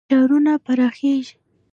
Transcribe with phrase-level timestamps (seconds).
[0.09, 1.35] ښارونه پراخیږي.